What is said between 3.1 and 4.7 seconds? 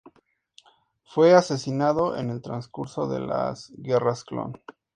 las guerras clon.